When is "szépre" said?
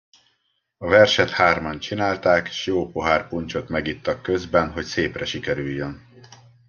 4.85-5.25